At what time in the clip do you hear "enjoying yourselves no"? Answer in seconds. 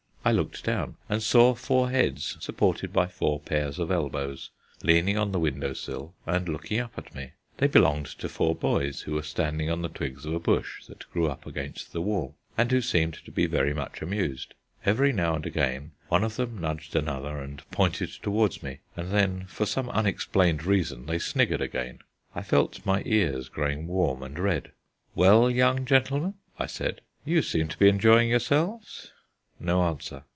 27.89-29.83